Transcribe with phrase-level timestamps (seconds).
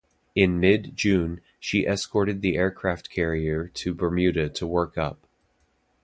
[0.33, 5.27] In mid-June, she escorted the aircraft carrier to Bermuda to work up.